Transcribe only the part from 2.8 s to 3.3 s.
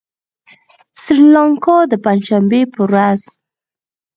ورځ